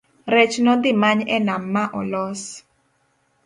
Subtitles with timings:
[0.33, 2.41] rech nodhimany e nam ma olos